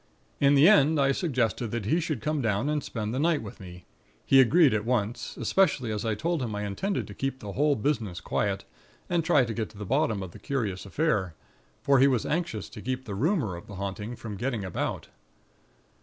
"In 0.39 0.55
the 0.55 0.67
end, 0.67 0.99
I 0.99 1.11
suggested 1.11 1.67
that 1.67 1.85
he 1.85 1.99
should 1.99 2.21
come 2.23 2.41
down 2.41 2.69
and 2.69 2.83
spend 2.83 3.13
the 3.13 3.19
night 3.19 3.43
with 3.43 3.59
me. 3.59 3.85
He 4.25 4.41
agreed 4.41 4.73
at 4.73 4.83
once, 4.83 5.37
especially 5.37 5.91
as 5.91 6.03
I 6.03 6.15
told 6.15 6.41
him 6.41 6.55
I 6.55 6.63
intended 6.63 7.05
to 7.05 7.13
keep 7.13 7.37
the 7.37 7.51
whole 7.51 7.75
business 7.75 8.19
quiet, 8.19 8.65
and 9.11 9.23
try 9.23 9.45
to 9.45 9.53
get 9.53 9.69
to 9.69 9.77
the 9.77 9.85
bottom 9.85 10.23
of 10.23 10.31
the 10.31 10.39
curious 10.39 10.87
affair; 10.87 11.35
for 11.83 11.99
he 11.99 12.07
was 12.07 12.25
anxious 12.25 12.67
to 12.69 12.81
keep 12.81 13.05
the 13.05 13.13
rumor 13.13 13.55
of 13.55 13.67
the 13.67 13.75
haunting 13.75 14.15
from 14.15 14.37
getting 14.37 14.65
about. 14.65 15.09